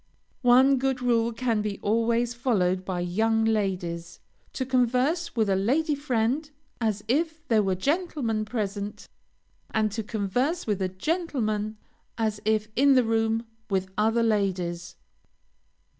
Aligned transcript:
One 0.41 0.77
good 0.79 0.99
rule 0.99 1.31
can 1.31 1.61
be 1.61 1.77
always 1.83 2.33
followed 2.33 2.83
by 2.83 3.01
young 3.01 3.45
ladies; 3.45 4.19
to 4.53 4.65
converse 4.65 5.35
with 5.35 5.47
a 5.47 5.55
lady 5.55 5.93
friend 5.93 6.49
as 6.81 7.03
if 7.07 7.47
there 7.49 7.61
were 7.61 7.75
gentlemen 7.75 8.43
present, 8.43 9.07
and 9.69 9.91
to 9.91 10.01
converse 10.01 10.65
with 10.65 10.81
a 10.81 10.89
gentleman 10.89 11.77
as 12.17 12.41
if 12.45 12.67
in 12.75 12.93
the 12.95 13.03
room 13.03 13.45
with 13.69 13.91
other 13.95 14.23
ladies. 14.23 14.95